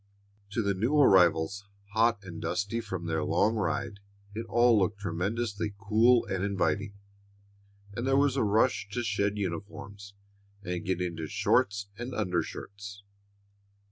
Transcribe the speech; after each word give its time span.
To 0.53 0.63
the 0.63 0.73
new 0.73 0.97
arrivals, 0.97 1.63
hot 1.93 2.23
and 2.23 2.41
dusty 2.41 2.81
from 2.81 3.05
their 3.05 3.23
long 3.23 3.53
ride, 3.55 3.99
it 4.33 4.47
all 4.47 4.75
looked 4.79 4.97
tremendously 5.01 5.75
cool 5.77 6.25
and 6.25 6.43
inviting, 6.43 6.95
and 7.95 8.07
there 8.07 8.17
was 8.17 8.35
a 8.35 8.41
rush 8.43 8.89
to 8.93 9.03
shed 9.03 9.37
uniforms 9.37 10.15
and 10.63 10.83
get 10.87 11.01
into 11.01 11.27
shorts 11.27 11.89
and 11.99 12.15
undershirts. 12.15 13.03